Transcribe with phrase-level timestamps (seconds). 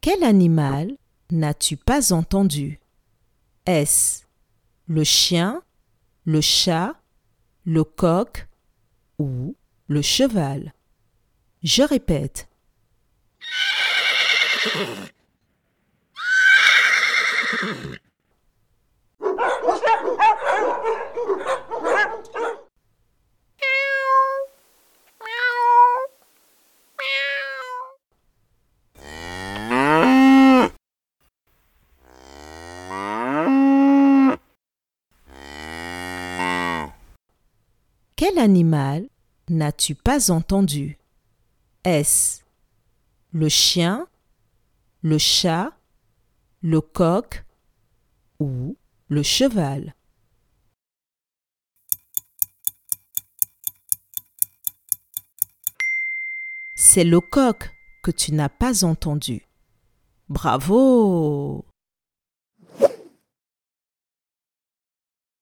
[0.00, 0.96] Quel animal
[1.32, 2.78] n'as-tu pas entendu?
[3.66, 4.22] Est-ce
[4.86, 5.62] le chien,
[6.24, 6.94] le chat,
[7.64, 8.46] le coq
[9.18, 9.56] ou
[9.88, 10.72] le cheval
[11.62, 12.48] Je répète.
[38.24, 39.08] Quel animal
[39.48, 40.96] n'as-tu pas entendu?
[41.82, 42.42] Est-ce
[43.32, 44.06] le chien,
[45.02, 45.76] le chat,
[46.60, 47.44] le coq
[48.38, 48.76] ou
[49.08, 49.96] le cheval?
[56.76, 59.48] C'est le coq que tu n'as pas entendu.
[60.28, 61.64] Bravo